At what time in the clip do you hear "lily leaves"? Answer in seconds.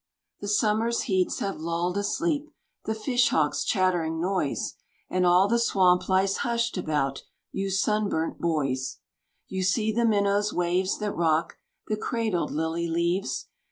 12.49-13.49